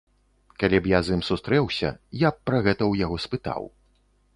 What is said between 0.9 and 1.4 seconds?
я з ім